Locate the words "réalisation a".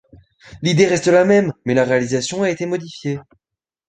1.83-2.49